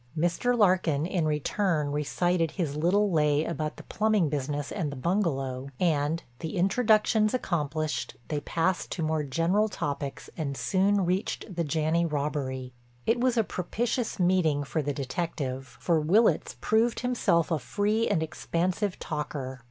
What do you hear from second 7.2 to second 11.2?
accomplished, they passed to more general topics and soon